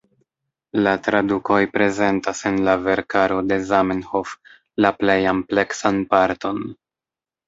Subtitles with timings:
[0.85, 4.31] La tradukoj prezentas en la verkaro de Zamenhof
[4.87, 6.63] la plej ampleksan parton.